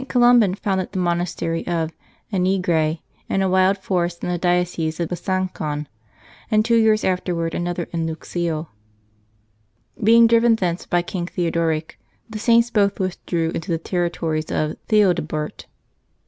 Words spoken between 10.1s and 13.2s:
driven thence by King Theodoric, the Saints both